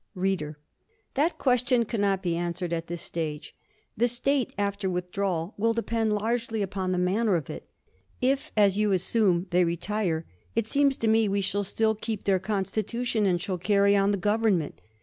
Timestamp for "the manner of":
6.91-7.51